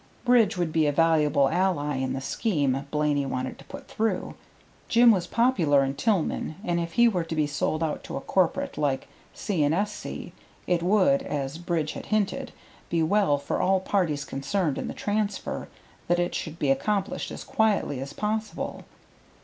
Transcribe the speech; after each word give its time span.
Bridge 0.25 0.57
would 0.57 0.73
be 0.73 0.87
a 0.87 0.91
valuable 0.91 1.47
ally 1.49 1.97
in 1.97 2.13
the 2.13 2.21
scheme 2.21 2.87
Blaney 2.89 3.27
wanted 3.27 3.59
to 3.59 3.65
put 3.65 3.87
through. 3.87 4.33
Jim 4.89 5.11
was 5.11 5.27
popular 5.27 5.83
in 5.85 5.93
Tillman, 5.93 6.55
and 6.63 6.79
if 6.79 6.93
he 6.93 7.07
were 7.07 7.23
to 7.23 7.35
be 7.35 7.45
sold 7.45 7.83
out 7.83 8.03
to 8.05 8.17
a 8.17 8.21
corporation 8.21 8.81
like 8.81 9.07
C. 9.35 9.63
& 9.63 9.63
S.C., 9.63 10.33
it 10.65 10.81
would, 10.81 11.21
as 11.21 11.59
Bridge 11.59 11.91
had 11.93 12.07
hinted, 12.07 12.51
be 12.89 13.03
well 13.03 13.37
for 13.37 13.61
all 13.61 13.79
parties 13.79 14.25
concerned 14.25 14.79
in 14.79 14.87
the 14.87 14.95
transfer 14.95 15.67
that 16.07 16.17
it 16.17 16.33
should 16.33 16.57
be 16.57 16.71
accomplished 16.71 17.29
as 17.29 17.43
quietly 17.43 17.99
as 17.99 18.11
possible. 18.11 18.85